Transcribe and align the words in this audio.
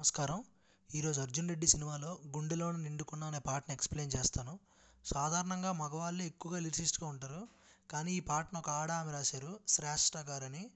నమస్కారం. 0.00 0.44
ఈరోజు 0.94 1.20
అర్జున్ 1.20 1.48
రెడ్డి 1.48 1.66
సినిమాలో 1.66 2.18
గుండెలోన 2.26 2.76
నిండుకున్న 2.76 3.24
అనే 3.24 3.38
పాటను 3.38 3.72
ఎక్స్ప్లెయిన్ 3.72 4.12
చేస్తాను. 4.16 4.58
సాధారణంగా 5.04 5.72
మగవాళ్ళే 5.72 6.26
ఎక్కువగా 6.26 6.58
లిరిసిస్ట్గా 6.58 7.08
ఉంటారు. 7.08 7.48
కానీ 7.90 8.12
ఈ 8.12 8.20
పాటను 8.20 8.58
ఒక 8.58 8.70
ఆడ 8.70 8.90
ఆమె 8.90 9.12
రాశారు 9.12 9.60
శ్రేష్ట 9.68 10.16
గారని. 10.16 10.70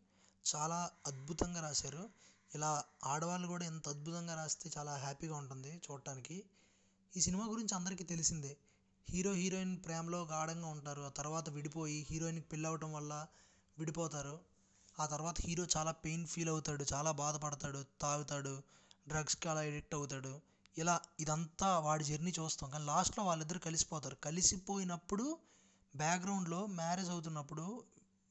చాలా 0.56 0.90
అద్భుతంగా 1.06 1.60
రాశారు. 1.60 2.08
ఇలా 2.54 2.84
ఆడవాళ్ళు 3.04 3.48
కూడా 3.48 3.64
ఎంత 3.64 3.88
అద్భుతంగా 3.88 4.34
రాస్తే 4.34 4.70
చాలా 4.78 4.96
హ్యాపీగా 4.96 5.36
ఉంటుంది 5.36 5.80
చూడటానికి. 5.90 6.44
ఈ 7.16 7.20
సినిమా 7.20 7.46
గురించి 7.46 7.74
అందరికీ 7.74 8.04
తెలిసిందే. 8.04 8.56
హీరో 9.10 9.32
హీరోయిన్ 9.32 9.84
ప్రేమలో 9.84 10.22
గాఢంగా 10.22 10.66
ఉంటారు. 10.66 11.02
ఆ 11.02 11.08
తర్వాత 11.08 11.50
విడిపోయి 11.50 12.06
హీరోయిన్కి 12.10 12.48
పెళ్ళి 12.48 12.66
అవ్వటం 12.66 12.92
వల్ల 12.92 13.26
విడిపోతారు. 13.78 14.38
ఆ 15.00 15.06
తర్వాత 15.06 15.40
హీరో 15.40 15.66
చాలా 15.76 15.90
పెయిన్ 15.92 16.26
ఫీల్ 16.26 16.48
అవుతాడు 16.48 16.84
చాలా 16.92 17.10
బాధపడతాడు 17.10 17.84
తాగుతాడు. 18.00 18.62
డ్రగ్స్కి 19.08 19.48
అలా 19.48 19.62
ఎడిక్ట్ 19.62 19.94
అవుతాడు. 19.94 20.40
ఇలా 20.78 21.00
ఇదంతా 21.20 21.78
వాడి 21.78 22.04
జర్నీ 22.04 22.32
చూస్తాం. 22.40 22.70
కానీ 22.70 22.84
లాస్ట్లో 22.84 23.24
వాళ్ళిద్దరు 23.24 23.58
కలిసిపోతారు. 23.58 24.14
కలిసిపోయినప్పుడు 24.14 25.38
బ్యాక్గ్రౌండ్లో 25.96 26.66
మ్యారేజ్ 26.66 27.10
అవుతున్నప్పుడు 27.10 27.84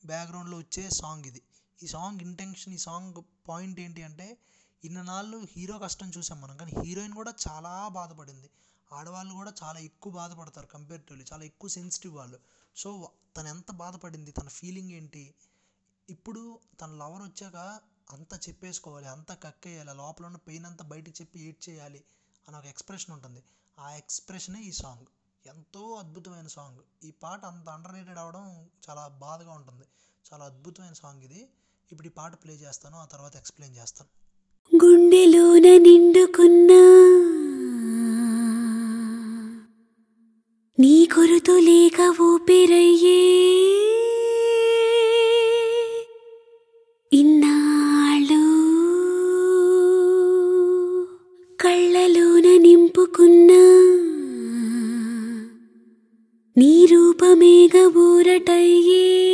బ్యాక్గ్రౌండ్లో 0.06 0.58
వచ్చే 0.58 0.90
సాంగ్ 0.90 1.26
ఇది. 1.26 1.42
ఈ 1.84 1.88
సాంగ్ 1.88 2.20
ఇంటెన్షన్ 2.22 2.74
ఈ 2.74 2.78
సాంగ్ 2.78 3.14
పాయింట్ 3.48 3.80
ఏంటి 3.80 4.04
అంటే 4.04 4.38
ఇన్ననాళ్ళు 4.84 5.48
హీరో 5.52 5.80
కష్టం 5.80 6.12
చూసాం 6.18 6.42
మనం. 6.42 6.58
కానీ 6.58 6.72
హీరోయిన్ 6.84 7.14
కూడా 7.14 7.34
చాలా 7.50 7.88
బాధపడింది. 7.88 8.50
ఆడవాళ్ళు 8.94 9.34
కూడా 9.34 9.54
చాలా 9.64 9.80
ఎక్కువ 9.80 10.14
బాధపడతారు 10.14 10.66
కంపేరిటివ్లీ 10.66 11.26
చాలా 11.34 11.44
ఎక్కువ 11.44 11.70
సెన్సిటివ్ 11.70 12.16
వాళ్ళు. 12.16 12.40
సో 12.76 13.12
తను 13.38 13.48
ఎంత 13.48 13.72
బాధపడింది? 13.72 14.32
తన 14.32 14.48
ఫీలింగ్ 14.48 14.92
ఏంటి? 14.92 15.34
ఇప్పుడు 16.10 16.60
తన 16.82 16.92
లవర్ 16.92 17.22
వచ్చాక 17.22 17.80
అంతా 18.12 18.38
చెప్పేసుకోవాలి 18.38 19.08
అంతా 19.08 19.34
కక్కేయాలి 19.34 19.98
లోపల 19.98 20.26
ఉన్న 20.26 20.38
పెయిన్ 20.38 20.66
అంతా 20.66 20.86
బయటికి 20.86 21.24
చెప్పి 21.24 21.40
ఏడ్ 21.40 21.70
చేయాలి 21.70 22.04
అని 22.48 22.58
ఒక 22.58 22.66
ఎక్స్ప్రెషన్ 22.66 23.14
ఉంటుంది. 23.14 23.44
ఆ 23.80 23.96
ఎక్స్ప్రెషనే 23.96 24.62
ఈ 24.62 24.72
సాంగ్ 24.72 25.06
ఎంతో 25.48 25.96
అద్భుతమైన 25.96 26.48
సాంగ్ 26.48 27.06
ఈ 27.06 27.12
పాట 27.12 27.46
అంత 27.46 27.70
అండర్ 27.70 27.94
రేటెడ్ 27.94 28.18
అవడం 28.18 28.70
చాలా 28.90 29.08
బాధగా 29.08 29.52
ఉంటుంది. 29.52 29.86
చాలా 30.34 30.46
అద్భుతమైన 30.46 30.94
సాంగ్ 30.94 31.24
ఇది. 31.24 31.50
ఇప్పుడు 31.92 32.08
ఈ 32.08 32.12
పాట 32.12 32.44
ప్లే 32.44 32.54
చేస్తాను 32.54 32.98
ఆ 32.98 33.06
తర్వాత 33.06 33.36
ఎక్స్ప్లెయిన్ 33.36 33.78
చేస్తాను. 33.78 34.24
గుండెలోన 34.86 35.78
నిండుకున్నా 35.78 36.82
నీ 40.80 41.06
కొరుతు 41.06 41.52
లేక 41.52 42.22
ఊపిరయ్యే 42.22 43.20
అనుకున్నా. 53.14 53.64
నీ 56.58 56.86
రూపమేగ 56.86 57.92
ఊరటయ్యే 57.98 59.33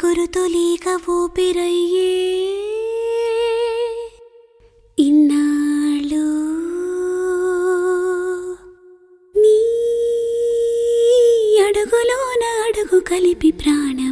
నీ 0.00 0.02
కొరుతు 0.02 0.42
లేక 0.46 0.86
ఊపిరయ్యే 1.14 2.12
ఇన్నాళ్ళు 4.98 6.22
నీ 9.34 9.56
అడుగులోన 11.66 12.44
అడుగు 12.66 13.00
కలిపి 13.10 13.50
ప్రాణమే 13.60 14.09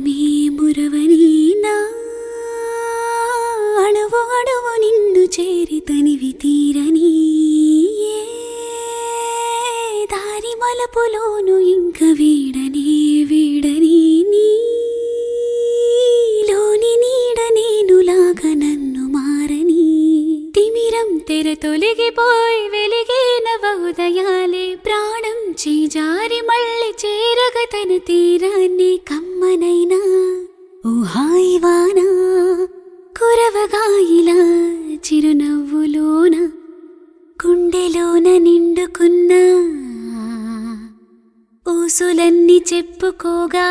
తీరాన్ని 28.07 28.91
కమ్మనైనా 29.11 30.01
ఓ 30.85 30.93
హాయి 31.05 31.57
వాన 31.59 31.99
చిరునవ్వులోన 35.05 36.35
గుండెలోన 37.39 38.29
నిండుకున్నా 38.39 39.41
ఊసులన్నీ 41.67 42.57
చెప్పుకోగా 42.69 43.69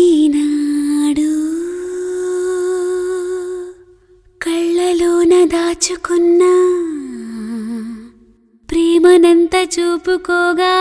ఈనాడు 0.00 1.30
కళ్ళలోన 4.40 5.32
దాచుకున్నా 5.46 6.52
ప్రేమనంత 8.68 9.54
చూపుకోగా 9.74 10.74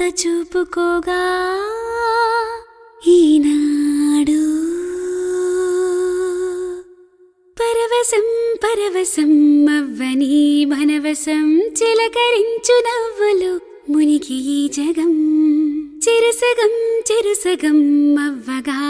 ప్రేమనంత 0.00 0.26
చూపుకోగా 0.26 1.22
ఈనాడు. 3.06 4.42
పరవశం 7.60 8.26
పరవశం 8.64 9.32
అవ్వని 9.78 10.64
మనవసం 10.64 11.60
చిలకరించు 11.60 12.74
నవ్వులు 12.86 13.52
మునికి 13.92 14.70
జగం. 14.76 15.14
చెరుసగం 16.08 16.74
చెరుసగం 17.10 17.78
అవ్వగా 18.18 18.80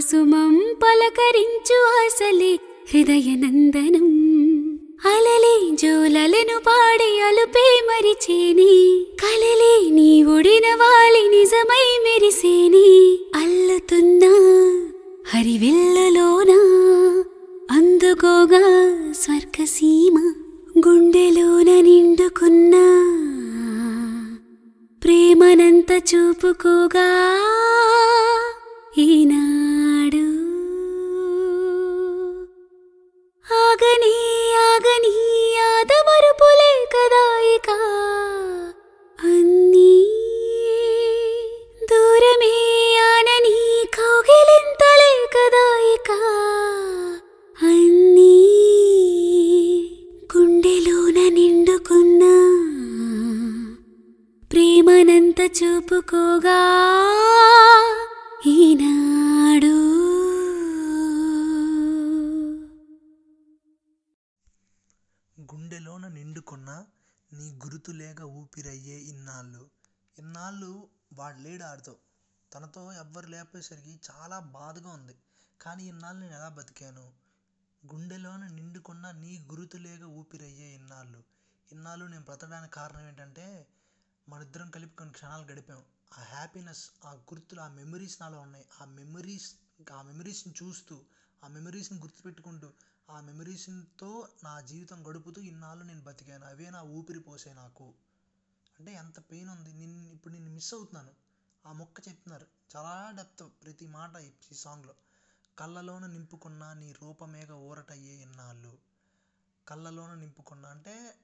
సుమం 0.00 0.54
పలకరించు 0.82 1.78
ఆసలే 2.00 2.52
హృదయనందనం. 2.94 4.08
అలలే 5.06 5.54
జోలలను 5.76 6.58
పాడి 6.58 7.20
అలుపే 7.20 7.66
మరిచేని 7.88 8.74
కలలే 9.22 9.61
నీ 10.46 10.54
నిండుకున్న 66.22 66.86
నీ 67.32 67.52
గురుతులేక 67.52 68.20
ఊపిరయ్యే 68.20 68.96
ఇన్నాళ్ళు. 68.96 69.70
ఇన్నాళ్ళు 70.18 70.88
వాడు 71.12 71.38
లేడు 71.38 71.64
ఆడితో. 71.64 71.98
తనతో 72.54 72.92
ఎవ్వరు 72.92 73.26
లేకపోయేసరికి 73.26 74.00
చాలా 74.10 74.38
బాధగా 74.38 74.90
ఉంది. 74.90 75.16
కానీ 75.60 75.84
ఇన్నాళ్ళు 75.84 76.20
నేను 76.20 76.34
ఎలా 76.34 76.48
బతికాను? 76.48 77.12
గుండెలోన 77.92 78.46
నిండుకున్న 78.46 79.10
నీ 79.10 79.46
గురుతులేక 79.50 80.02
ఊపిరయ్యే 80.02 80.66
ఇన్నాళ్ళు. 80.66 81.24
ఇన్నాళ్ళు 81.72 82.04
నేను 82.04 82.24
బ్రతకడానికి 82.24 82.72
కారణం 82.72 83.08
ఏంటంటే 83.08 83.66
మనిద్దరం 84.28 84.70
కలిపి 84.70 84.96
కొన్ని 84.96 85.12
క్షణాలు 85.12 85.42
గడిపాం. 85.42 85.84
ఆ 86.18 86.22
హ్యాపీనెస్ 86.22 86.90
ఆ 87.04 87.12
గుర్తులు 87.12 87.60
ఆ 87.60 87.68
మెమరీస్ 87.68 88.22
నాలో 88.22 88.40
ఉన్నాయి. 88.40 88.66
ఆ 88.82 88.84
మెమరీస్ 88.84 89.54
ఆ 89.92 90.02
మెమరీస్ని 90.02 90.54
చూస్తూ 90.62 91.00
ఆ 91.44 91.48
మెమరీస్ని 91.48 92.00
గుర్తుపెట్టుకుంటూ 92.00 92.72
ఆ 93.12 93.20
మెమరీస్తో 93.20 94.28
నా 94.44 94.60
జీవితం 94.60 95.08
గడుపుతూ 95.08 95.40
ఇన్నాళ్ళు 95.40 95.84
నేను 95.84 96.00
బతికాను. 96.00 96.46
అవే 96.46 96.70
నా 96.70 96.82
ఊపిరి 96.82 97.20
పోసే 97.20 97.52
నాకు. 97.52 97.94
అంటే 98.78 98.92
ఎంత 98.92 99.20
పెయిన్ 99.20 99.48
ఉంది. 99.48 99.72
నిన్ను 99.72 100.10
ఇప్పుడు 100.10 100.32
నేను 100.32 100.50
మిస్ 100.50 100.74
అవుతున్నాను. 100.74 101.10
ఆ 101.66 101.72
మొక్క 101.72 102.08
చెప్తున్నారు. 102.08 102.46
చాలా 102.76 103.12
డెప్త్ 103.16 103.64
ప్రతి 103.64 103.86
మాట 103.86 104.16
ఈ- 104.16 104.30
ఈ 104.52 104.54
సాంగ్లో 104.54 104.94
కళ్ళలోన 105.58 106.06
నింపుకున్న 106.06 106.72
నీ 106.72 106.92
రూపమేగ 106.92 107.52
ఊరటయ్యే 107.52 108.12
ఇన్నాళ్ళు. 108.12 108.78
కళ్ళలోన 109.68 110.14
నింపుకున్న 110.14 110.66
అంటే 110.66 111.14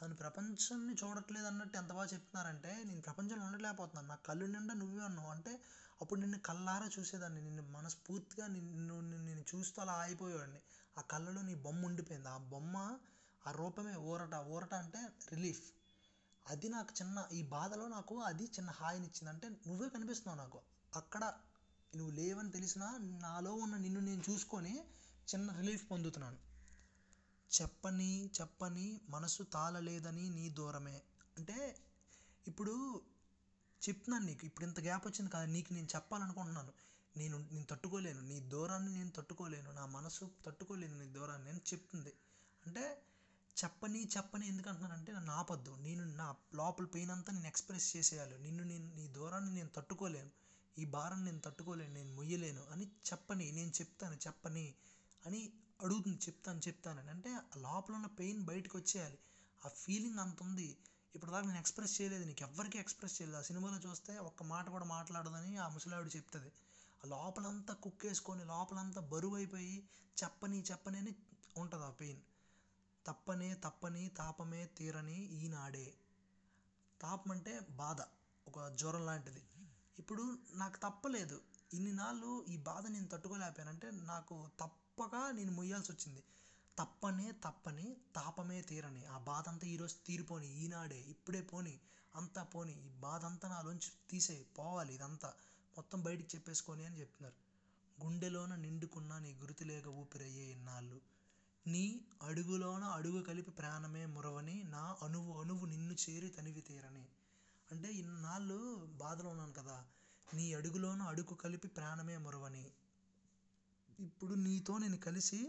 తను 0.00 0.16
ప్రపంచాన్ని 0.16 0.94
చూడట్లేదు 1.04 1.46
అన్నట్టు 1.46 1.78
ఎంత 1.78 1.92
బాగా 1.92 2.08
చెప్తున్నారంటే 2.14 2.84
నేను 2.84 3.00
ప్రపంచంలో 3.00 3.46
ఉండలేకపోతున్నాను. 3.46 4.08
నా 4.08 4.14
కళ్ళు 4.14 4.44
నిండా 4.44 4.74
నువ్వే 4.74 5.04
ఉన్నావు. 5.04 5.30
అంటే 5.30 5.60
అప్పుడు 6.00 6.20
నిన్ను 6.20 6.38
కళ్ళారా 6.38 6.90
చూసేదాన్ని. 6.98 7.42
నిన్ను 7.42 7.62
మనస్ఫూర్తిగా 7.62 8.46
నిన్ను 8.46 9.00
నేను 9.00 9.44
చూస్తూ 9.54 9.82
అలా 9.82 9.92
ఆగిపోయేవాడిని. 9.92 10.60
ఆ 10.98 11.00
కళ్ళలో 11.00 11.42
నీ 11.42 11.54
బొమ్మ 11.54 11.86
ఉండిపోయింది. 11.86 12.28
ఆ 12.28 12.36
బొమ్మ 12.36 12.98
ఆ 13.46 13.50
రూపమే 13.50 13.94
ఊరట. 13.96 14.34
ఊరట 14.34 14.74
అంటే 14.74 14.98
రిలీఫ్. 15.32 15.72
అది 16.48 16.68
నాకు 16.68 16.94
చిన్న 17.02 17.28
ఈ 17.32 17.42
బాధలో 17.42 17.88
నాకు 17.88 18.20
అది 18.20 18.44
చిన్న 18.44 18.70
హాయినిచ్చింది. 18.70 19.28
అంటే 19.28 19.48
నువ్వే 19.48 19.88
కనిపిస్తున్నావు 19.88 20.38
నాకు. 20.38 20.60
అక్కడ 20.94 21.32
నువ్వు 21.96 22.14
లేవని 22.14 22.50
తెలిసినా 22.50 22.98
నాలో 23.02 23.54
ఉన్న 23.54 23.76
నిన్ను 23.76 24.00
నేను 24.00 24.22
చూసుకొని 24.30 24.84
చిన్న 25.34 25.52
రిలీఫ్ 25.52 25.90
పొందుతున్నాను. 25.90 26.38
చెప్పని 27.62 28.30
చెప్పని 28.40 29.00
మనసు 29.08 29.42
తాళలేదని 29.42 30.30
నీ 30.30 30.48
దూరమే. 30.48 31.02
అంటే 31.38 31.76
ఇప్పుడు 32.46 33.02
చెప్తున్నాను 33.88 34.26
నీకు 34.26 34.46
ఇప్పుడు 34.46 34.66
ఇంత 34.66 34.80
గ్యాప్ 34.80 35.06
వచ్చింది 35.06 35.30
కదా 35.30 35.46
నీకు 35.46 35.72
నేను 35.72 35.88
చెప్పాలనుకుంటున్నాను. 35.94 36.72
నేను 37.16 37.38
నేను 37.52 37.66
తట్టుకోలేను 37.70 38.20
నీ 38.20 38.40
దూరాన్ని 38.40 38.92
నేను 38.92 39.10
తట్టుకోలేను 39.10 39.70
నా 39.72 39.86
మనసు 39.86 40.30
తట్టుకోలేను 40.46 40.98
నీ 40.98 41.06
దూరాన్ని 41.06 41.46
నేను 41.46 41.60
చెప్తుంది. 41.72 42.12
అంటే 42.66 42.84
చెప్పని 43.56 44.08
చెప్పని 44.16 44.48
ఎందుకు 44.48 44.68
అంటున్నానంటే 44.68 45.12
నన్ను 45.12 45.32
ఆపద్దు. 45.32 45.76
నేను 45.76 46.04
నా 46.04 46.34
లోపల 46.54 46.84
పెయిన్ 46.84 47.10
అంతా 47.10 47.32
నేను 47.32 47.46
ఎక్స్ప్రెస్ 47.46 47.96
చేసేయాలి. 47.96 48.38
నిన్ను 48.38 48.64
నేను 48.64 48.94
నీ 48.94 49.08
దూరాన్ని 49.08 49.54
నేను 49.54 49.68
తట్టుకోలేను. 49.68 50.30
ఈ 50.78 50.84
భారం 50.84 51.24
నేను 51.24 51.40
తట్టుకోలేను 51.40 51.94
నేను 51.94 52.14
మొయ్యలేను 52.14 52.62
అని 52.70 52.84
చెప్పని 52.84 53.52
నేను 53.52 53.70
చెప్తాను 53.70 54.14
చెప్పని 54.14 54.74
అని 55.26 55.52
అడుగుతుంది 55.82 56.16
చెప్తాను 56.16 56.60
చెప్తానని 56.68 57.10
అంటే 57.10 57.30
ఆ 57.34 57.56
లోపల 57.58 57.94
ఉన్న 57.94 58.06
పెయిన్ 58.06 58.44
బయటకు 58.44 58.78
వచ్చేయాలి. 58.78 59.18
ఆ 59.64 59.68
ఫీలింగ్ 59.68 60.18
అంత 60.18 60.42
ఉంది. 60.42 60.68
ఇప్పటిదాకా 61.14 61.46
నేను 61.46 61.58
ఎక్స్ప్రెస్ 61.58 62.00
చేయలేదు 62.00 62.24
నీకు 62.24 62.42
ఎవ్వరికీ 62.42 62.78
ఎక్స్ప్రెస్ 62.78 63.22
చేయలేదు. 63.22 63.38
ఆ 63.38 63.42
సినిమాలో 63.42 63.78
చూస్తే 63.78 64.18
ఒక్క 64.18 64.42
మాట 64.42 64.68
కూడా 64.68 64.84
మాట్లాడదని 64.84 65.56
ఆ 65.56 65.68
ముసలావిడ 65.68 66.10
చెప్తుంది. 66.16 66.50
ఆ 67.04 67.08
లోపలంతా 67.08 67.74
కుక్కేసుకొని 67.74 68.44
లోపలంతా 68.44 69.00
బరువు 69.00 69.34
అయిపోయి 69.34 69.76
చెప్పని 70.16 70.64
చెప్పని 70.70 70.98
అని 70.98 71.12
ఉంటుంది 71.56 71.84
ఆ 71.84 71.90
పెయిన్. 71.90 72.20
తప్పనే 73.06 73.54
తప్పని 73.54 74.08
తాపమే 74.08 74.66
తీరని 74.78 75.18
ఈనాడే. 75.38 75.86
తాపం 77.00 77.30
అంటే 77.30 77.60
బాధ 77.70 78.00
ఒక 78.46 78.68
జ్వరం 78.68 79.06
లాంటిది. 79.06 79.42
ఇప్పుడు 79.98 80.24
నాకు 80.54 80.76
తప్పలేదు. 80.76 81.40
ఇన్ని 81.72 81.92
నాళ్ళు 81.92 82.44
ఈ 82.48 82.56
బాధ 82.56 82.86
నేను 82.86 83.08
తట్టుకోలేకపోయానంటే 83.08 83.90
నాకు 83.90 84.48
తప్పక 84.60 85.14
నేను 85.32 85.50
మొయ్యాల్సి 85.50 85.92
వచ్చింది 85.92 86.22
తప్పనే 86.80 87.32
తప్పని 87.32 87.96
తాపమే 88.16 88.62
తీరని. 88.62 89.06
ఆ 89.06 89.18
బాధ 89.18 89.48
అంతా 89.48 89.66
ఈరోజు 89.66 89.94
తీరిపోని 90.06 90.48
ఈనాడే 90.64 91.00
ఇప్పుడే 91.00 91.42
పోని 91.42 91.80
అంతా 92.14 92.42
పోని 92.42 92.86
ఈ 92.86 92.88
బాధ 92.88 93.24
అంతా 93.24 93.48
నాలోంచి 93.48 93.90
తీసే 94.10 94.46
పోవాలి 94.58 94.94
ఇదంతా. 94.94 95.32
మొత్తం 95.76 96.02
బయటికి 96.02 96.36
చెప్పేసుకొని 96.36 96.84
అని 96.84 97.00
చెప్తున్నారు. 97.00 97.38
గుండెలోన 98.04 98.54
నిండుకున్న 98.54 99.18
నీ 99.18 99.34
గుర్తులేక 99.34 99.86
ఊపిరయ్యే 99.86 100.42
ఇన్నాళ్ళు. 100.42 101.00
నీ 101.66 102.00
అడుగులోన 102.22 102.84
అడుగు 102.84 103.22
కలిపి 103.22 103.50
ప్రాణమే 103.50 104.06
మురవని 104.06 104.62
నా 104.64 104.96
అణువు 105.02 105.32
అణువు 105.40 105.66
నిన్ను 105.66 105.94
చేరి 105.94 106.28
తనివి 106.28 106.60
తీరని. 106.60 107.08
అంటే 107.70 107.88
ఇన్నాళ్ళు 107.88 108.58
బాధలో 108.86 109.30
ఉన్నాను 109.30 109.52
కదా 109.52 109.84
నీ 110.34 110.54
అడుగులోన 110.54 111.02
అడుగు 111.02 111.34
కలిపి 111.34 111.68
ప్రాణమే 111.68 112.16
మురవని. 112.16 112.72
ఇప్పుడు 113.98 114.34
నీతో 114.34 114.78
నేను 114.78 114.96
కలిసి 114.96 115.40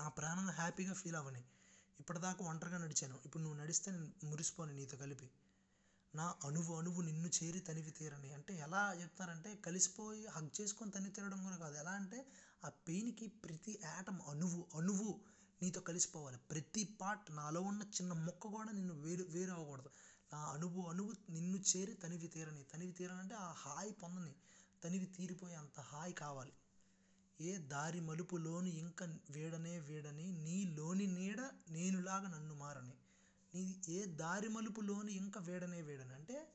నా 0.00 0.08
ప్రాణం 0.08 0.50
హ్యాపీగా 0.50 0.92
ఫీల్ 0.92 1.16
అవ్వని. 1.16 1.42
ఇప్పటిదాకా 2.00 2.44
ఒంటరిగా 2.44 2.78
నడిచాను. 2.78 3.20
ఇప్పుడు 3.24 3.42
నువ్వు 3.42 3.58
నడిస్తే 3.60 3.90
నేను 3.90 4.10
మురిసిపోను 4.24 4.72
నీతో 4.72 4.96
కలిపి. 4.96 5.30
నా 6.14 6.34
అణువు 6.44 6.72
అణువు 6.76 7.00
నిన్ను 7.00 7.28
చేరి 7.28 7.60
తనివి 7.60 7.90
తీరని. 7.90 8.32
అంటే 8.32 8.56
ఎలా 8.56 8.94
చెప్తారంటే 9.02 9.54
కలిసిపోయి 9.54 10.26
హగ్ 10.26 10.60
చేసుకొని 10.60 10.90
తనివి 10.90 11.10
తీరడం 11.10 11.44
కూడా 11.44 11.56
కాదు. 11.56 11.76
ఎలా 11.76 11.90
అంటే 11.90 12.26
ఆ 12.64 12.68
పెయిన్కి 12.68 13.26
ప్రతి 13.26 13.80
యాటం 13.84 14.20
అణువు 14.28 14.66
అణువు 14.74 15.20
నీతో 15.62 15.80
కలిసిపోవాలి. 15.80 16.38
ప్రతి 16.50 16.84
పార్ట్ 17.00 17.36
నాలో 17.36 17.60
ఉన్న 17.62 17.82
చిన్న 17.82 18.12
మొక్క 18.12 18.46
కూడా 18.46 18.72
నిన్ను 18.72 18.94
వేరు 18.94 19.26
వేరు 19.28 19.52
అవ్వకూడదు. 19.52 19.90
నా 20.32 20.38
అణువు 20.38 20.82
అణువు 20.82 21.12
నిన్ను 21.30 21.58
చేరి 21.58 21.94
తనివి 21.94 22.26
తీరని. 22.26 22.64
తనివి 22.64 22.92
తీరని 22.92 23.18
అంటే 23.18 23.34
ఆ 23.34 23.52
హాయి 23.52 23.92
పొందని 23.92 24.34
తనివి 24.84 25.06
తీరిపోయే 25.06 25.54
అంత 25.54 25.80
హాయి 25.80 26.12
కావాలి. 26.12 26.52
ఏ 27.40 27.56
దారి 27.56 28.00
మలుపులోను 28.00 28.66
ఇంక 28.66 29.02
వేడనే 29.30 29.78
వేడని 29.78 30.32
నీలోని 30.32 31.06
నీడ 31.06 31.40
నేనులాగా 31.70 32.28
నన్ను 32.28 32.54
మారని. 32.54 32.94
నీ 33.54 33.80
ఏ 33.88 34.04
దారి 34.04 34.48
మలుపులోను 34.48 35.10
ఇంకా 35.10 35.40
వేడనే 35.40 35.82
వీడని. 35.82 36.14
అంటే 36.14 36.48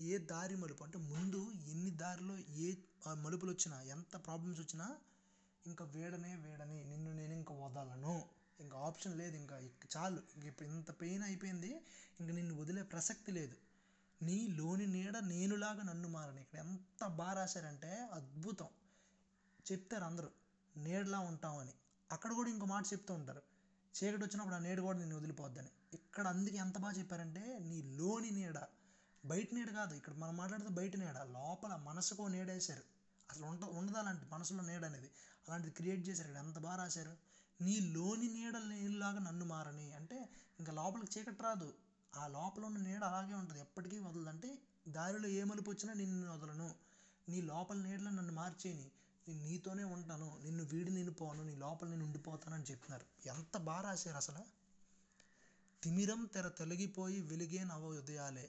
ఏ 0.00 0.18
దారి 0.18 0.56
మలుపు? 0.56 0.84
అంటే 0.84 0.98
ముందు 0.98 1.52
ఎన్ని 1.68 1.90
దారిలో 1.90 2.38
ఏ 2.38 2.74
ఆ 3.06 3.14
మలుపులు 3.14 3.50
వచ్చినా 3.50 3.82
ఎంత 3.82 4.16
ప్రాబ్లమ్స్ 4.16 4.60
వచ్చినా 4.60 4.96
ఇంకా 5.66 5.84
వేడనే 5.84 6.34
వేడని. 6.34 6.84
నిన్ను 6.84 7.12
నేను 7.12 7.32
ఇంకా 7.32 7.54
వదలను. 7.54 8.28
ఇంకా 8.60 8.78
ఆప్షన్ 8.78 9.18
లేదు. 9.18 9.36
ఇంకా 9.36 9.60
చాలు. 9.96 10.22
ఇంక 10.34 10.44
ఇప్పుడు 10.44 10.68
ఇంత 10.68 10.90
పెయిన్ 10.90 11.22
అయిపోయింది. 11.22 11.80
ఇంక 12.20 12.30
నిన్ను 12.30 12.54
వదిలే 12.54 12.82
ప్రసక్తి 12.82 13.32
లేదు. 13.32 13.56
నీ 14.22 14.46
లోని 14.48 14.86
నీడ 14.86 15.18
నేనులాగా 15.18 15.82
నన్ను 15.82 16.08
మారని. 16.08 16.40
ఇక్కడ 16.40 16.58
ఎంత 16.58 17.06
బాగా 17.06 17.32
రాశారంటే 17.32 18.08
అద్భుతం. 18.12 18.66
చెప్తారు 19.72 20.04
అందరూ 20.04 20.28
నీడలా 20.76 21.18
ఉంటామని 21.18 21.74
అక్కడ 22.12 22.32
కూడా 22.32 22.50
ఇంకో 22.50 22.66
మాట 22.66 22.84
చెప్తూ 22.92 23.14
ఉంటారు 23.14 23.42
చీకటి 23.94 24.24
వచ్చినప్పుడు 24.24 24.54
ఆ 24.54 24.58
నీడ 24.58 24.80
కూడా 24.80 24.98
నేను 24.98 25.16
వదిలిపోద్దని. 25.16 25.70
ఇక్కడ 25.94 26.26
అందుకే 26.26 26.56
ఎంత 26.56 26.78
బాగా 26.78 26.94
చెప్పారంటే 26.98 27.58
నీ 27.58 27.82
లోని 27.82 28.30
నీడ 28.30 28.58
బయట 29.24 29.54
నీడ 29.54 29.70
కాదు 29.70 29.94
ఇక్కడ 29.94 30.14
మనం 30.14 30.36
మాట్లాడితే 30.36 30.70
బయట 30.70 30.96
నీడ 30.96 31.18
లోపల 31.18 31.76
మనసుకో 31.76 32.28
నీడేశారు 32.28 32.84
అసలు 33.30 33.44
ఉండ 33.46 33.64
ఉండదు 33.64 33.98
అలాంటి 33.98 34.26
మనసులో 34.32 34.62
నీడ 34.62 34.84
అనేది? 34.84 35.10
అలాంటిది 35.48 35.74
క్రియేట్ 35.74 36.08
చేశారు 36.08 36.28
ఇక్కడ 36.28 36.42
ఎంత 36.42 36.58
బాగా 36.58 36.76
రాశారు? 36.76 37.16
నీ 37.60 37.80
లోని 37.80 38.28
నీడ 38.28 38.56
నీళ్ళలాగా 38.56 39.18
నన్ను 39.18 39.44
మారని. 39.44 39.92
అంటే 39.92 40.28
ఇంకా 40.58 40.72
లోపలికి 40.72 41.18
చీకటి 41.18 41.42
రాదు 41.42 41.74
ఆ 42.16 42.26
లోపల 42.26 42.64
ఉన్న 42.64 42.78
నీడ 42.78 43.04
అలాగే 43.04 43.34
ఉంటుంది. 43.34 43.60
ఎప్పటికీ 43.60 43.98
వదలదు. 43.98 44.28
అంటే 44.28 44.58
దారిలో 44.88 45.28
ఏ 45.28 45.44
మలుపు 45.44 45.70
వచ్చినా 45.70 45.92
నిన్ను 45.92 46.34
వదలను. 46.34 46.74
నీ 47.28 47.40
లోపల 47.42 47.76
నీడలో 47.76 48.10
నన్ను 48.10 48.32
మార్చేని 48.32 48.90
నేను 49.28 49.42
నీతోనే 49.42 49.84
ఉంటాను 49.84 50.38
నిన్ను 50.42 50.64
వీడి 50.64 50.90
నేను 50.90 51.12
పోను 51.12 51.44
నీ 51.44 51.56
లోపల 51.56 51.88
నేను 51.88 52.04
ఉండిపోతానని 52.04 52.62
చెప్తున్నారు. 52.62 53.06
ఎంత 53.28 53.56
బాగా 53.58 53.80
రాశారు 53.80 54.16
అసలు? 54.16 54.42
తిమిరం 55.82 56.24
తెర 56.34 56.48
తొలగిపోయి 56.48 57.20
వెలిగే 57.20 57.64
నవ 57.64 57.84
ఉదయాలే 57.98 58.46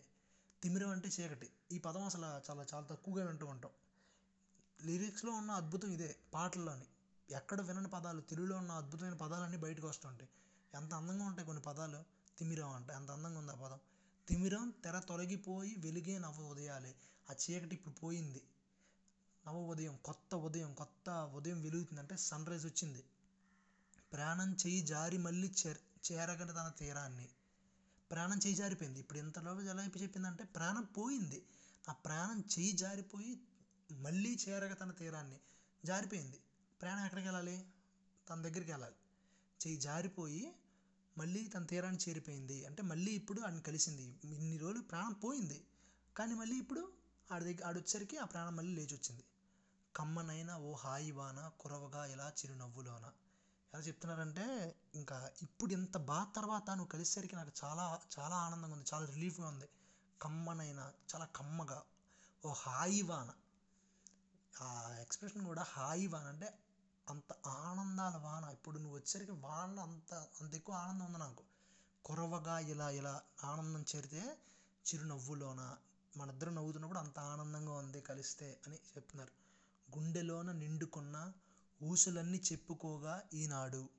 తిమిరం 0.61 0.89
అంటే 0.89 1.07
చీకటి. 1.07 1.49
ఈ 1.71 1.77
పదం 1.77 2.03
అసలు 2.03 2.25
చాలా 2.49 2.65
చాలా 2.73 2.85
తక్కువగా 2.85 3.25
వింటూ 3.25 3.45
ఉంటాం. 3.45 3.71
లిరిక్స్లో 4.79 5.31
ఉన్న 5.31 5.51
అద్భుతం 5.51 5.91
ఇదే 5.91 6.15
పాటల్లోని. 6.33 6.87
ఎక్కడ 7.29 7.61
వినని 7.61 7.87
పదాలు 7.87 8.21
తెలుగులో 8.21 8.57
ఉన్న 8.57 8.71
అద్భుతమైన 8.71 9.13
పదాలన్నీ 9.13 9.57
బయటకు 9.57 9.87
వస్తుంటాయి. 9.87 10.29
ఎంత 10.73 10.93
అందంగా 10.93 11.23
ఉంటాయి 11.25 11.45
కొన్ని 11.45 11.63
పదాలు. 11.63 11.99
తిమిరం 12.37 12.69
అంటే 12.69 12.93
ఎంత 12.93 13.11
అందంగా 13.11 13.39
ఉంది 13.39 13.51
ఆ 13.51 13.55
పదం. 13.55 13.79
తిమిరం 14.27 14.73
తెర 14.83 14.99
తొలగిపోయి 14.99 15.75
వెలిగే 15.77 16.17
నవ 16.17 16.41
ఉదయాలే 16.49 16.95
ఆ 17.29 17.33
చీకటి 17.33 17.75
ఇప్పుడు 17.75 17.95
పోయింది. 18.03 18.41
నవ 19.49 19.57
ఉదయం 19.57 19.97
కొత్త 20.05 20.35
ఉదయం 20.35 20.73
కొత్త 20.73 21.09
ఉదయం 21.09 21.61
వెలుగుతుంది 21.61 22.01
అంటే 22.01 22.17
సన్ 22.17 22.45
రైజ్ 22.45 22.65
వచ్చింది. 22.65 23.03
ప్రాణం 24.13 24.57
చేయి 24.67 24.81
జారి 24.81 25.17
మళ్ళీ 25.17 25.47
చేర 25.47 25.75
చేరగని 26.11 26.53
తన 26.53 26.73
తీరాన్ని. 26.77 27.29
ప్రాణం 28.11 28.37
చేయి 28.37 28.55
జారిపోయింది. 28.55 28.99
ఇప్పుడు 28.99 29.19
ఇంతలోపు 29.19 29.61
ఎలా 29.61 29.83
చెప్పిందంటే 30.01 30.43
ప్రాణం 30.43 30.83
పోయింది. 30.83 31.45
ఆ 31.89 31.93
ప్రాణం 31.93 32.43
చేయి 32.59 32.71
జారిపోయి 32.71 33.39
మళ్ళీ 33.91 34.37
చేరగ 34.49 34.73
తన 34.73 34.91
తీరాన్ని. 34.91 35.39
జారిపోయింది. 35.85 36.39
ప్రాణం 36.81 37.05
ఎక్కడికి 37.05 37.27
వెళ్ళాలి? 37.27 37.65
తన 38.29 38.41
దగ్గరికి 38.41 38.71
వెళ్ళాలి. 38.71 38.95
చేయి 39.67 39.77
జారిపోయి 39.77 40.53
మళ్ళీ 41.17 41.47
తన 41.47 41.65
తీరాన్ని 41.65 42.09
చేరిపోయింది. 42.09 42.65
అంటే 42.65 42.83
మళ్ళీ 42.83 43.11
ఇప్పుడు 43.11 43.41
ఆడిని 43.41 43.61
కలిసింది. 43.61 44.19
ఇన్ని 44.23 44.57
రోజులు 44.57 44.81
ప్రాణం 44.81 45.13
పోయింది. 45.13 45.65
కానీ 46.17 46.33
మళ్ళీ 46.33 46.57
ఇప్పుడు 46.57 46.91
ఆడి 47.31 47.45
దగ్గర 47.45 47.65
ఆడొచ్చేసరికి 47.65 48.17
ఆ 48.17 48.25
ప్రాణం 48.25 48.55
మళ్ళీ 48.55 48.75
లేచి 48.75 48.95
వచ్చింది 48.95 49.23
కమ్మనైన 49.99 50.55
ఓ 50.55 50.73
హాయి 50.73 51.11
వాన 51.11 51.51
కురవగా 51.59 52.05
ఇలా 52.05 52.29
చిరునవ్వులోన. 52.29 53.05
ఎలా 53.73 53.81
చెప్తున్నారంటే 53.81 54.45
ఇంకా 54.95 55.29
ఇప్పుడు 55.41 55.73
ఇంత 55.73 55.97
బాధ 55.97 56.27
తర్వాత 56.35 56.69
నువ్వు 56.69 56.87
కలిసేసరికి 56.87 57.35
నాకు 57.35 57.51
చాలా 57.63 58.01
చాలా 58.19 58.35
ఆనందంగా 58.35 58.73
ఉంది 58.73 58.93
చాలా 58.93 59.05
రిలీఫ్గా 59.05 59.47
ఉంది. 59.47 59.67
కమ్మనైన 60.21 60.91
చాలా 61.11 61.25
కమ్మగా 61.25 61.83
ఓ 62.45 62.51
హాయి 62.53 63.01
వాన 63.01 63.29
ఆ 64.61 64.95
ఎక్స్ప్రెషన్ 65.01 65.45
కూడా 65.45 65.63
హాయి 65.63 66.07
వాన 66.07 66.27
అంటే 66.27 66.49
అంత 67.09 67.33
ఆనందాల 67.47 68.17
వాన. 68.17 68.45
ఇప్పుడు 68.51 68.79
నువ్వు 68.79 68.97
వచ్చేసరికి 68.97 69.31
వాన 69.31 69.79
అంత 69.79 70.13
అంత 70.41 70.55
ఎక్కువ 70.55 70.75
ఆనందం 70.75 71.05
ఉంది 71.05 71.17
నాకు. 71.17 71.43
కురవగా 72.05 72.59
ఇలా 72.59 72.89
ఇలా 72.89 73.21
ఆనందం 73.43 73.85
చేరితే 73.95 74.23
చిరునవ్వులోన 74.85 75.61
మన 76.17 76.29
ఇద్దరు 76.29 76.49
నవ్వుతున్నప్పుడు 76.49 76.99
అంత 76.99 77.19
ఆనందంగా 77.19 77.71
ఉంది 77.71 78.01
కలిస్తే 78.01 78.59
అని 78.67 78.75
చెప్తున్నారు. 78.95 79.48
గుండెలోన 79.97 80.51
నిండుకున్న 80.51 81.33
ఊసులన్నీ 81.83 82.41
చెప్పుకోగా 82.51 83.23
ఈనాడు. 83.33 83.89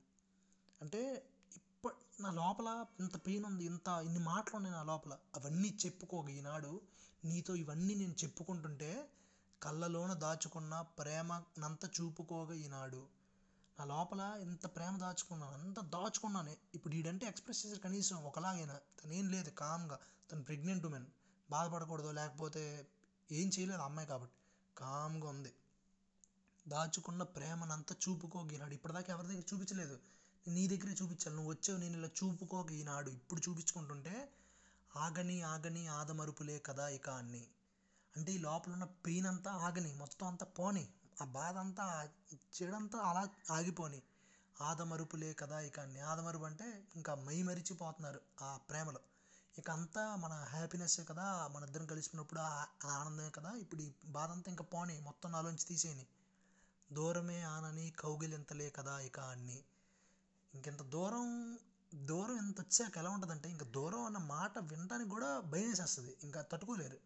అంటే 0.81 1.29
ఇప్ప 1.55 1.91
నా 2.19 2.31
లోపల 2.31 2.85
ఇంత 2.99 3.27
పెయిన్ 3.27 3.45
ఉంది 3.45 3.65
ఇంత 3.65 3.87
ఇన్ని 3.87 4.19
మాటలు 4.19 4.55
ఉన్నాయి 4.55 4.75
నా 4.75 4.83
లోపల 4.83 5.13
అవన్నీ 5.13 5.77
చెప్పుకోగా 5.85 6.29
ఈనాడు. 6.29 6.81
నీతో 7.25 7.55
ఇవన్నీ 7.55 7.95
నేను 7.95 8.11
చెప్పుకుంటుంటే 8.11 9.09
కళ్ళలోన 9.63 10.13
దాచుకున్న 10.13 10.81
ప్రేమ 10.81 11.43
నంత 11.59 11.85
చూపుకోగా 11.85 12.53
ఈనాడు. 12.53 13.07
నా 13.79 13.85
లోపల 13.85 14.35
ఎంత 14.41 14.65
ప్రేమ 14.65 14.97
దాచుకున్నాను 14.97 15.53
అంత 15.53 15.79
దాచుకున్నానే. 15.79 16.57
ఇప్పుడు 16.75 16.95
ఈడంటే 16.95 17.25
ఎక్స్ప్రెస్ 17.25 17.65
చేసారు 17.65 17.79
కనీసం 17.79 18.23
ఒకలాగైనా. 18.23 18.79
తను 19.03 19.13
ఏం 19.13 19.29
లేదు 19.29 19.49
కామ్గా. 19.49 19.99
తను 20.31 20.43
ప్రెగ్నెంట్ 20.43 20.85
ఉమెన్. 20.85 21.05
బాధపడకూడదు 21.49 22.11
లేకపోతే 22.11 22.87
ఏం 23.31 23.51
చేయలేదు 23.59 23.81
అమ్మాయి 23.81 24.07
కాబట్టి. 24.07 24.35
కామ్గా 24.77 25.29
ఉంది. 25.29 25.53
దాచుకున్న 26.67 27.23
ప్రేమనంతా 27.23 27.95
చూపుకోక 27.95 28.53
ఈనాడు. 28.53 28.73
ఇప్పటిదాకా 28.73 29.13
ఎవరి 29.13 29.27
దగ్గర 29.27 29.43
చూపించలేదు. 29.53 29.95
నీ 30.47 30.67
దగ్గరే 30.67 30.95
చూపించాలి. 31.01 31.35
నువ్వు 31.35 31.51
వచ్చావు 31.51 31.79
నేను 31.79 31.97
ఇలా 31.97 32.07
చూపుకోక 32.07 32.71
ఈనాడు. 32.71 33.09
ఇప్పుడు 33.09 33.41
చూపించుకుంటుంటే 33.41 34.13
ఆగని 34.95 35.41
ఆగని 35.41 35.87
ఆదమరుపులే 35.87 36.59
కదా 36.59 36.87
ఇక 36.87 37.09
అన్ని. 37.09 37.43
అంటే 38.15 38.31
ఈ 38.31 38.37
లోపల 38.37 38.73
ఉన్న 38.73 38.83
పెయిన్ 38.83 39.25
అంతా 39.25 39.51
ఆగని 39.51 39.93
మొత్తం 39.93 40.27
అంతా 40.27 40.45
పోని. 40.45 40.85
ఆ 41.21 41.25
బాధ 41.25 41.57
అంతా 41.57 41.85
చెడంతా 42.55 42.99
అలా 42.99 43.23
ఆగిపోని. 43.51 44.01
ఆదమరుపులే 44.61 45.33
కదా 45.33 45.59
ఇక 45.59 45.79
అన్ని. 45.79 45.99
ఆదమరుపు 46.01 46.43
అంటే 46.43 46.87
ఇంకా 46.95 47.15
మై 47.15 47.43
మరిచిపోతున్నారు 47.43 48.21
ఆ 48.41 48.57
ప్రేమలో. 48.69 49.01
ఇక 49.57 49.69
అంతా 49.71 50.15
మన 50.15 50.33
హ్యాపీనెస్ 50.49 50.99
కదా 51.07 51.47
మన 51.47 51.63
ఇద్దరం 51.63 51.85
కలిసినప్పుడు 51.85 52.39
ఆ 52.39 52.65
ఆనందమే 52.85 53.29
కదా. 53.29 53.51
ఇప్పుడు 53.55 53.81
ఈ 53.81 53.91
బాధ 54.05 54.31
అంతా 54.31 54.51
ఇంకా 54.51 54.63
పోని 54.63 55.01
మొత్తం 55.01 55.31
నాలోంచి 55.31 55.65
తీసేయని. 55.65 56.05
దూరమే 56.93 57.41
ఆనని 57.41 57.93
కౌగిలింతలే 57.99 58.69
కదా 58.69 58.99
ఇక 58.99 59.19
అన్ని. 59.19 59.63
ఇంకెంత 60.53 60.81
దూరం 60.81 61.59
దూరం 61.95 62.37
ఎంత 62.37 62.61
వచ్చాక 62.61 62.97
ఎలా 62.97 63.09
ఉంటుందంటే 63.09 63.49
ఇంకా 63.49 63.65
దూరం 63.65 64.03
అన్న 64.03 64.17
మాట 64.17 64.59
వినడానికి 64.59 65.09
కూడా 65.09 65.39
భయం 65.39 65.69
వేసేస్తుంది. 65.69 66.17
ఇంకా 66.23 66.41
తట్టుకోలేరు. 66.41 66.97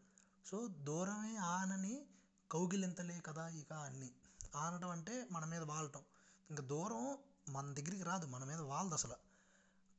సో 0.46 0.68
దూరమే 0.68 1.36
ఆనని 1.36 2.06
కౌగిలింతలే 2.52 3.20
కదా 3.26 3.48
ఇక 3.48 3.74
అన్ని. 3.74 4.12
ఆనటం 4.56 4.90
అంటే 4.90 5.28
మన 5.32 5.46
మీద 5.46 5.62
వాలటం. 5.62 6.02
ఇంకా 6.50 6.64
దూరం 6.64 7.18
మన 7.50 7.74
దగ్గరికి 7.74 8.04
రాదు 8.04 8.26
మన 8.26 8.44
మీద 8.44 8.60
వాలదు 8.60 8.94
అసలు. 8.94 9.14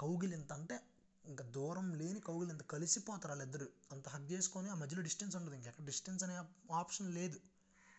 కౌగిలింత 0.01 0.53
అంటే 0.53 0.81
ఇంకా 1.25 1.45
దూరం 1.45 1.95
లేని 1.95 2.21
కౌగిలింత 2.21 2.63
కలిసిపోతారు 2.63 3.29
వాళ్ళిద్దరు. 3.29 3.69
అంత 3.93 4.09
హక్ 4.09 4.33
చేసుకొని 4.33 4.71
ఆ 4.71 4.75
మధ్యలో 4.75 5.03
డిస్టెన్స్ 5.03 5.37
ఉండదు 5.37 5.55
ఇంకెక్కడ. 5.55 5.85
డిస్టెన్స్ 5.85 6.25
అనే 6.25 6.41
ఆప్షన్ 6.75 7.15
లేదు. 7.15 7.41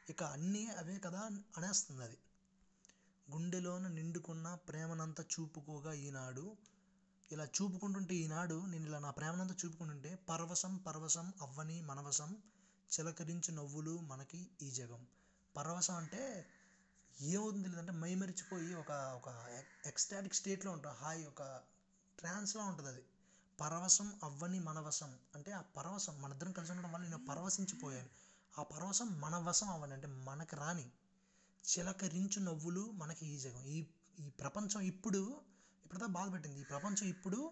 ఇక 0.08 0.24
అన్నీ 0.36 0.68
అవే 0.78 1.00
కదా 1.00 1.22
అనేస్తుంది 1.58 2.04
అది 2.04 2.18
గుండెలోన 3.28 3.88
నిండుకున్న 3.88 4.56
ప్రేమనంతా 4.68 5.24
చూపుకోగా 5.34 5.94
ఈనాడు 6.00 6.46
ఇలా 7.30 7.46
చూపుకుంటుంటే 7.56 8.16
ఈనాడు 8.16 8.66
నేను 8.66 8.86
ఇలా 8.86 9.00
నా 9.00 9.12
ప్రేమనంతా 9.12 9.56
చూపుకుంటుంటే 9.56 10.16
పరవశం 10.30 10.78
పరవశం 10.78 11.34
అవ్వని 11.42 11.82
మనవసం 11.82 12.30
చిలకరించి 12.90 13.52
నవ్వులు 13.52 14.00
మనకి 14.02 14.40
ఈ 14.62 14.72
జగం. 14.72 15.02
పరవశం 15.56 15.96
అంటే 15.96 16.22
ఏమవుతుంది 17.18 17.68
లేదంటే 17.68 17.92
మైమరిచిపోయి 17.94 18.74
ఒక 18.74 18.92
ఒక 19.16 19.30
ఎక్స్టాటిక్ 19.86 20.36
స్టేట్లో 20.36 20.72
ఉంటాం. 20.72 20.94
హాయ్ 20.94 21.28
ఒక 21.28 21.44
ట్రాన్స్లో 22.20 22.64
ఉంటుంది 22.64 22.90
అది. 22.90 23.04
పరవశం 23.60 24.08
అవ్వని 24.24 24.60
మనవశం 24.60 25.20
అంటే 25.36 25.52
ఆ 25.52 25.62
పరవశం 25.78 26.22
మన 26.22 26.32
ఇద్దరం 26.32 26.52
కలిసి 26.52 26.72
ఉండడం 26.72 26.92
వల్ల 26.92 27.06
నేను 27.06 27.26
పరవశించిపోయాను. 27.26 28.10
ఆ 28.60 28.64
పరవశం 28.64 29.22
మన 29.22 29.38
వశం 29.38 29.70
అవ్వని 29.70 29.94
అంటే 29.94 30.08
మనకు 30.08 30.56
రాని 30.56 30.92
చిలకరించు 31.64 32.40
నవ్వులు 32.40 32.92
మనకి 32.92 33.26
ఈ 33.26 33.38
జగం 33.38 33.66
ఈ 33.66 33.88
ఈ 34.20 34.30
ప్రపంచం 34.30 34.82
ఇప్పుడు 34.82 35.42
ఇప్పుడుదా 35.86 36.06
బాధ 36.06 36.34
పెట్టింది. 36.34 36.62
ఈ 36.62 36.64
ప్రపంచం 36.64 37.08
ఇప్పుడు 37.08 37.52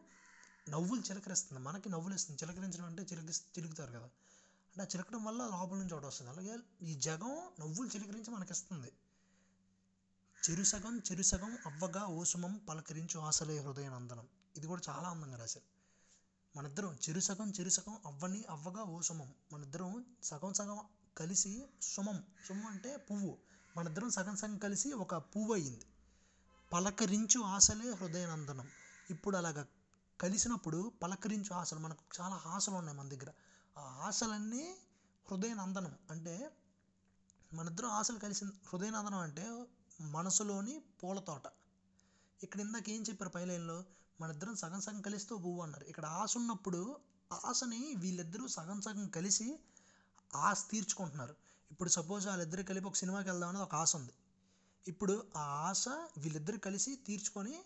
నవ్వులు 0.69 1.01
చిలకరిస్తుంది. 1.01 1.61
మనకి 1.61 1.89
నవ్వులు 1.89 2.15
ఇస్తుంది 2.15 2.43
చిలకరించడం 2.43 2.85
అంటే 2.85 3.03
చిలక 3.03 3.29
చిలుకుతారు 3.29 3.91
కదా. 3.91 4.05
అంటే 4.05 4.81
ఆ 4.81 4.85
చిలకడం 4.85 5.23
వల్ల 5.23 5.41
లోపల 5.43 5.77
నుంచి 5.77 5.93
ఒకటి 5.93 6.05
వస్తుంది. 6.05 6.31
అలాగే 6.31 6.57
ఈ 6.81 6.95
జగం 6.95 7.51
నవ్వులు 7.59 7.89
చిలకరించి 7.89 8.31
మనకిస్తుంది. 8.31 8.91
చెరుసగం 10.49 10.99
చెరుసగం 10.99 11.57
అవ్వగా 11.65 12.05
ఓసుమం 12.05 12.61
పలకరించు 12.69 13.19
ఆశలే 13.19 13.59
హృదయ 13.59 13.89
నందనం. 13.89 14.27
ఇది 14.57 14.67
కూడా 14.67 14.81
చాలా 14.89 15.09
అందంగా 15.09 15.37
రాశారు. 15.37 15.65
మనిద్దరం 16.57 16.97
చెరుసగం 17.09 17.53
చెరుసగం 17.59 17.97
అవ్వని 18.05 18.43
అవ్వగా 18.49 18.83
ఓసుమం. 18.83 19.33
మనిద్దరం 19.53 20.05
సగం 20.23 20.53
సగం 20.53 20.79
కలిసి 21.17 21.51
సుమం 21.81 22.17
సుమం 22.47 22.65
అంటే 22.65 22.97
పువ్వు. 22.97 23.37
మనిద్దరం 23.77 24.09
సగం 24.09 24.35
సగం 24.35 24.57
కలిసి 24.57 24.93
ఒక 24.93 25.15
పువ్వు 25.15 25.53
అయ్యింది 25.53 25.85
పలకరించు 26.73 27.39
ఆశలే 27.41 27.89
హృదయనందనం. 27.91 28.67
ఇప్పుడు 29.09 29.37
అలాగ 29.37 29.65
కలిసినప్పుడు 30.19 30.93
పలకరించు 31.03 31.53
ఆశలు 31.53 31.79
మనకు 31.79 32.03
చాలా 32.21 32.41
ఆశలు 32.45 32.75
ఉన్నాయి 32.75 32.97
మన 32.97 33.07
దగ్గర. 33.07 33.31
ఆ 33.77 33.81
ఆశలన్నీ 34.07 34.75
హృదయనందనం 35.31 35.93
అంటే 36.11 36.35
మనిద్దరం 37.53 37.89
ఆశలు 37.89 38.19
కలిసి 38.19 38.45
హృదయనందనం 38.45 39.17
అంటే 39.17 39.65
మనసులోని 40.01 40.79
పూల 41.03 41.19
తోట. 41.19 41.43
ఇక్కడ 42.43 42.59
ఇందాక 42.59 42.89
ఏం 42.89 43.01
చెప్పారు 43.01 43.31
పై 43.31 43.45
లైన్లో 43.45 43.83
మనిద్దరం 44.21 44.55
సగం 44.55 44.81
సగం 44.81 45.01
కలిస్తూ 45.01 45.37
పువ్వు 45.37 45.61
అన్నారు. 45.61 45.85
ఇక్కడ 45.85 46.05
ఆశ 46.05 46.37
ఉన్నప్పుడు 46.37 46.81
ఆశని 47.45 47.93
వీళ్ళిద్దరూ 47.97 48.47
సగం 48.47 48.81
సగం 48.81 49.07
కలిసి 49.07 49.59
ఆశ 50.35 50.63
తీర్చుకుంటున్నారు. 50.71 51.35
ఇప్పుడు 51.71 51.89
సపోజ్ 51.89 52.27
వాళ్ళిద్దరు 52.27 52.63
కలిపి 52.63 52.85
ఒక 52.85 52.95
సినిమాకి 52.95 53.29
వెళ్దాం 53.29 53.49
అనేది 53.49 53.63
ఒక 53.63 53.75
ఆశ 53.75 53.95
ఉంది. 53.95 54.11
ఇప్పుడు 54.87 55.27
ఆ 55.37 55.39
ఆశ 55.39 55.89
వీళ్ళిద్దరు 56.17 56.57
కలిసి 56.57 56.95
తీర్చుకొని 56.95 57.65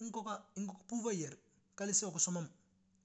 ఇంకొక 0.00 0.40
ఇంకొక 0.58 0.92
పువ్వు 0.92 1.08
అయ్యారు. 1.08 1.36
కలిసి 1.78 2.04
ఒక 2.04 2.18
సుమం. 2.18 2.48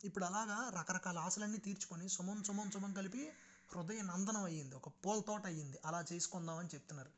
ఇప్పుడు 0.03 0.25
అలాగా 0.25 0.79
రకరకాల 0.79 1.17
ఆశలన్నీ 1.17 1.57
తీర్చుకొని 1.57 2.09
సుమం 2.09 2.43
సుమం 2.43 2.71
సుమం 2.71 2.93
కలిపి 2.93 3.31
హృదయ 3.75 4.01
నందనం 4.01 4.43
అయ్యింది. 4.43 4.75
ఒక 4.75 4.87
పూల 4.87 5.19
తోట 5.19 5.45
అయ్యింది. 5.45 5.77
అలా 5.85 6.05
చేసుకుందామని 6.13 6.67
చెప్తున్నారు. 6.67 7.09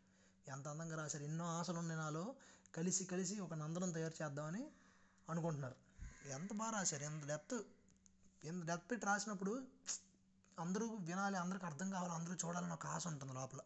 ఎంత 0.47 0.67
అందంగా 0.67 0.95
రాశారు. 0.95 1.23
ఎన్నో 1.23 1.45
ఆశలు 1.45 1.79
ఉన్నాయి 1.79 1.99
నాలో. 1.99 2.35
కలిసి 2.75 3.05
కలిసి 3.05 3.39
ఒక 3.39 3.53
నందనం 3.53 3.91
తయారు 3.91 4.23
చేద్దామని 4.23 4.67
అనుకుంటున్నారు. 5.29 5.75
ఎంత 6.29 6.53
బాగా 6.53 6.71
రాశారు. 6.71 7.03
ఎంత 7.03 7.25
డెప్త్ 7.25 7.61
ఎంత 8.45 8.65
డెప్త్ 8.65 8.91
పెట్టి 8.91 9.07
రాసినప్పుడు 9.07 9.67
అందరూ 10.59 10.87
వినాలి 11.07 11.37
అందరికి 11.37 11.65
అర్థం 11.65 11.87
కావాలి 11.95 12.13
అందరూ 12.13 12.33
చూడాలని 12.43 12.73
ఒక 12.73 12.87
ఆశ 12.87 13.03
ఉంటుంది 13.07 13.33
లోపల. 13.33 13.61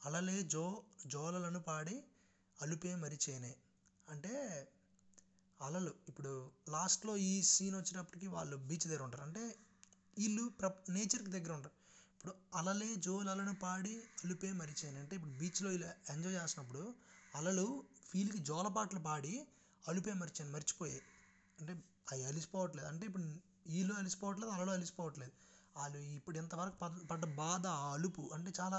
అలలే 0.00 0.36
జో 0.54 0.64
జోలలను 1.06 1.60
పాడి 1.60 1.96
అలుపే 2.56 2.92
మరిచేనే 3.02 3.52
అంటే 4.08 4.32
అలలు 5.60 5.92
ఇప్పుడు 6.10 6.32
లాస్ట్లో 6.74 7.12
ఈ 7.26 7.32
సీన్ 7.50 7.76
వచ్చేటప్పటికి 7.76 8.28
వాళ్ళు 8.36 8.56
బీచ్ 8.68 8.86
దగ్గర 8.86 9.02
ఉంటారు. 9.08 9.24
అంటే 9.28 9.42
వీళ్ళు 10.16 10.44
ప్ర 10.58 10.66
నేచర్కి 10.96 11.30
దగ్గర 11.36 11.52
ఉంటారు. 11.58 11.76
ఇప్పుడు 12.14 12.32
అలలే 12.58 12.90
జోలలను 13.06 13.54
పాడి 13.64 13.94
అలుపే 14.24 14.50
మరిచేనే 14.52 14.98
అంటే 15.00 15.14
ఇప్పుడు 15.16 15.34
బీచ్లో 15.40 15.70
ఇలా 15.78 15.90
ఎంజాయ్ 16.14 16.36
చేసినప్పుడు 16.38 16.82
అలలు 17.32 17.66
ఫీల్కి 18.08 18.40
జోలపాట్లు 18.48 19.00
పాడి 19.00 19.34
అలుపే 19.84 20.14
మరిచాను 20.22 20.52
మర్చిపోయాయి 20.56 21.02
అంటే 21.58 21.72
అవి 22.12 22.24
అలిసిపోవట్లేదు. 22.30 22.88
అంటే 22.92 23.04
ఇప్పుడు 23.06 23.24
వీళ్ళు 23.66 23.94
అలిసిపోవట్లేదు 23.94 24.52
అలలు 24.56 24.72
అలిసిపోవట్లేదు. 24.78 25.34
వాళ్ళు 25.76 25.98
ఇప్పుడు 25.98 26.38
ఇంతవరకు 26.38 26.76
పడ్డ 27.06 27.24
బాధ 27.24 27.66
ఆ 27.66 27.92
అలుపు. 27.92 28.30
అంటే 28.34 28.52
చాలా 28.60 28.78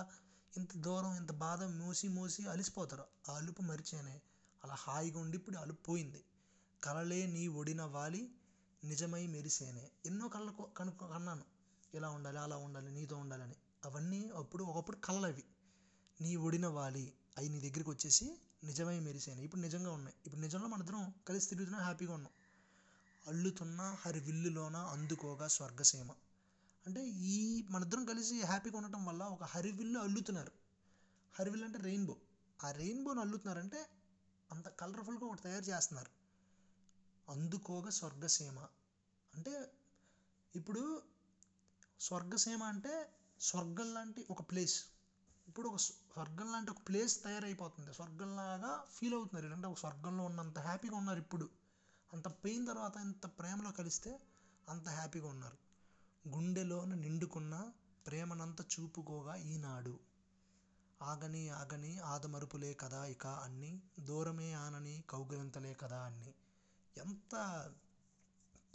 ఇంత 0.57 0.77
దూరం 0.77 1.15
ఇంత 1.15 1.31
బాధ 1.31 1.63
మోసి 1.63 2.07
మోసి 2.07 2.45
అలిసిపోతారు. 2.45 3.05
ఆ 3.29 3.35
అలుపు 3.35 3.61
మరిచేనే 3.61 4.15
అలా 4.63 4.75
హాయిగా 4.75 5.19
ఉండి 5.19 5.37
ఇప్పుడు 5.37 5.57
అలుపు 5.57 5.81
పోయింది. 5.83 6.21
కలలే 6.83 7.27
నీ 7.27 7.47
ఒడిన 7.47 7.81
వాలి 7.95 8.21
నిజమై 8.83 9.27
మెరిసేనే. 9.27 9.91
ఎన్నో 10.05 10.27
కళ్ళకు 10.27 10.63
కనుక్కో 10.77 11.07
కన్నాను. 11.07 11.45
ఇలా 11.93 12.09
ఉండాలి 12.09 12.39
అలా 12.39 12.57
ఉండాలి 12.57 12.91
నీతో 12.91 13.15
ఉండాలని. 13.17 13.55
అవన్నీ 13.85 14.29
అప్పుడు 14.35 14.63
ఒకప్పుడు 14.63 14.97
కళలు 14.97 15.25
అవి 15.25 15.43
నీ 16.21 16.35
ఒడిన 16.35 16.67
వాలి 16.67 17.05
అవి 17.37 17.49
నీ 17.49 17.59
దగ్గరికి 17.59 17.89
వచ్చేసి 17.89 18.25
నిజమై 18.63 18.99
మెరిసేనే. 18.99 19.41
ఇప్పుడు 19.43 19.61
నిజంగా 19.61 19.91
ఉన్నాయి. 19.91 20.15
ఇప్పుడు 20.25 20.41
నిజంలో 20.41 20.67
మనిద్దరం 20.67 21.13
కలిసి 21.27 21.49
తిరుగుతున్నా 21.49 21.79
హ్యాపీగా 21.83 22.13
ఉన్నాం. 22.13 22.33
అల్లుతున్న 23.27 23.81
హరివిల్లులోన 23.99 24.77
అందుకోగా 24.77 25.47
స్వర్గసీమ. 25.47 26.09
అంటే 26.87 27.07
ఈ 27.07 27.67
మనిద్దరం 27.69 28.05
కలిసి 28.05 28.41
హ్యాపీగా 28.41 28.77
ఉండటం 28.77 29.05
వల్ల 29.05 29.23
ఒక 29.23 29.43
హరివిల్లు 29.43 29.99
అల్లుతున్నారు. 29.99 30.51
హరివిల్ 31.39 31.63
అంటే 31.63 31.79
రెయిన్బో. 31.79 32.15
ఆ 32.63 32.71
రెయిన్బోని 32.71 33.19
అల్లుతున్నారంటే 33.19 33.89
అంత 34.51 34.67
కలర్ఫుల్గా 34.67 35.25
ఒకటి 35.25 35.41
తయారు 35.41 35.63
చేస్తున్నారు. 35.63 36.11
అందుకోగా 37.31 37.89
స్వర్గసీమ. 37.89 38.59
అంటే 39.33 39.71
ఇప్పుడు 40.55 41.01
స్వర్గసీమ 41.99 42.63
అంటే 42.63 43.13
స్వర్గం 43.41 43.93
లాంటి 43.93 44.27
ఒక 44.31 44.51
ప్లేస్ 44.51 44.85
ఇప్పుడు 45.47 45.69
ఒక 45.69 45.75
స్వర్గం 45.75 46.51
లాంటి 46.51 46.71
ఒక 46.71 46.77
ప్లేస్ 46.87 47.23
తయారైపోతుంది. 47.23 47.93
స్వర్గంలాగా 47.93 48.85
ఫీల్ 48.91 49.13
అవుతున్నారు 49.13 49.53
అంటే 49.53 49.67
ఒక 49.67 49.77
స్వర్గంలో 49.77 50.23
ఉన్నంత 50.23 50.59
హ్యాపీగా 50.59 50.97
ఉన్నారు 50.97 51.19
ఇప్పుడు. 51.19 51.49
అంత 52.13 52.27
పెయిన్ 52.27 52.67
తర్వాత 52.67 52.97
ఇంత 52.97 53.25
ప్రేమలో 53.25 53.71
కలిస్తే 53.71 54.19
అంత 54.69 54.89
హ్యాపీగా 54.89 55.27
ఉన్నారు. 55.27 55.70
గుండెలోన 56.25 56.93
నిండుకున్న 56.93 57.71
ప్రేమనంత 58.07 58.61
చూపుకోగా 58.61 59.35
ఈనాడు. 59.35 59.99
ఆగని 61.01 61.49
ఆగని 61.49 61.99
ఆదమరుపులే 61.99 62.73
కదా 62.73 63.05
ఇక 63.05 63.27
అన్ని 63.27 63.71
దూరమే 63.99 64.53
ఆనని 64.53 65.03
కౌగిలింతలే 65.09 65.73
కదా 65.73 65.99
అన్ని. 65.99 66.33
ఎంత 66.97 67.33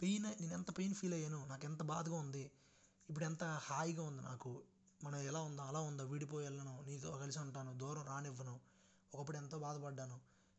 పెయిన్ 0.01 0.23
నేను 0.41 0.53
ఎంత 0.53 0.77
పెయిన్ 0.77 0.93
ఫీల్ 0.93 1.13
అయ్యాను 1.13 1.45
నాకు 1.45 1.65
ఎంత 1.65 1.83
బాధగా 1.83 2.15
ఉంది 2.15 2.51
ఇప్పుడు 3.09 3.25
ఎంత 3.25 3.43
హాయిగా 3.43 4.03
ఉంది 4.03 4.23
నాకు. 4.23 4.63
మనం 5.03 5.19
ఎలా 5.19 5.41
ఉందో 5.41 5.63
అలా 5.63 5.79
ఉందో 5.79 6.03
విడిపోయి 6.03 6.45
వెళ్ళను 6.45 6.81
నీతో 6.81 7.11
కలిసి 7.11 7.39
ఉంటాను 7.39 7.73
దూరం 7.73 8.05
రానివ్వను 8.05 8.59
ఒకప్పుడు 9.13 9.37
ఎంతో 9.37 9.59
బాధపడ్డాను 9.59 10.17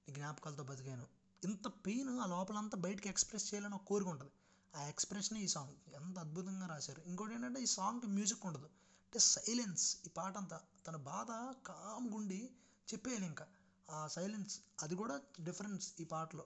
నీ 0.08 0.14
జ్ఞాపకాలతో 0.14 0.64
బతికాను. 0.64 1.06
ఇంత 1.44 1.66
పెయిన్ 1.86 2.20
ఆ 2.20 2.26
లోపలంతా 2.26 2.78
బయటకి 2.78 3.08
ఎక్స్ప్రెస్ 3.08 3.54
చేయాలని 3.54 3.74
ఒక 3.74 3.82
కోరిక 3.82 4.08
ఉంటుంది. 4.08 4.32
ఆ 4.76 4.82
ఎక్స్ప్రెషన్ 4.82 5.38
ఈ 5.38 5.48
సాంగ్. 5.48 5.94
ఎంత 5.94 6.18
అద్భుతంగా 6.18 6.66
రాశారు. 6.66 7.02
ఇంకోటి 7.06 7.34
ఏంటంటే 7.34 7.60
ఈ 7.60 7.66
సాంగ్కి 7.66 8.06
మ్యూజిక్ 8.06 8.46
ఉండదు. 8.46 8.64
అంటే 8.64 9.18
సైలెన్స్ 9.18 9.96
ఈ 10.06 10.08
పాట 10.08 10.36
అంతా 10.36 10.60
తన 10.86 10.96
బాధ 10.96 11.26
కామ్గుండి 11.66 12.50
చెప్పేయాలి 12.92 13.26
ఇంకా. 13.26 13.46
ఆ 13.90 14.06
సైలెన్స్ 14.06 14.60
అది 14.82 14.96
కూడా 14.96 15.20
డిఫరెన్స్ 15.40 15.92
ఈ 16.00 16.04
పాటలో. 16.04 16.44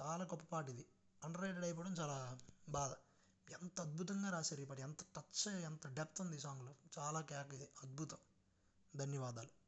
చాలా 0.00 0.24
గొప్ప 0.24 0.44
పాట 0.44 0.68
ఇది. 0.68 0.86
అండర్ 1.24 1.42
రేటెడ్ 1.42 1.64
అయిపోవడం 1.64 1.92
చాలా 1.92 2.38
బాధ. 2.68 2.92
ఎంత 3.52 3.80
అద్భుతంగా 3.80 4.30
రాశారు 4.30 4.60
ఈ 4.60 4.64
పాట. 4.64 4.80
ఎంత 4.80 5.02
టచ్ 5.16 5.48
ఎంత 5.48 5.86
డెప్త్ 5.86 6.20
ఉంది 6.20 6.36
ఈ 6.36 6.40
సాంగ్లో. 6.40 6.74
చాలా 6.98 7.20
క్యాక్ 7.20 7.54
ఇది. 7.54 7.64
అద్భుతం. 7.64 8.16
ధన్యవాదాలు. 8.96 9.61